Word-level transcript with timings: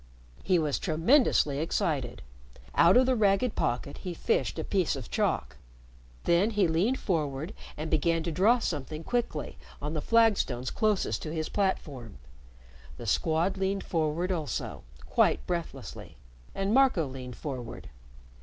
He 0.41 0.57
was 0.57 0.79
tremendously 0.79 1.59
excited. 1.59 2.23
Out 2.73 2.97
of 2.97 3.05
the 3.05 3.15
ragged 3.15 3.53
pocket 3.53 3.99
he 3.99 4.15
fished 4.15 4.57
a 4.57 4.63
piece 4.63 4.95
of 4.95 5.11
chalk. 5.11 5.57
Then 6.23 6.49
he 6.49 6.67
leaned 6.67 6.97
forward 6.97 7.53
and 7.77 7.91
began 7.91 8.23
to 8.23 8.31
draw 8.31 8.57
something 8.57 9.03
quickly 9.03 9.59
on 9.79 9.93
the 9.93 10.01
flagstones 10.01 10.71
closest 10.71 11.21
to 11.21 11.31
his 11.31 11.49
platform. 11.49 12.17
The 12.97 13.05
Squad 13.05 13.57
leaned 13.57 13.83
forward 13.83 14.31
also, 14.31 14.81
quite 15.05 15.45
breathlessly, 15.45 16.17
and 16.55 16.73
Marco 16.73 17.05
leaned 17.05 17.35
forward. 17.35 17.89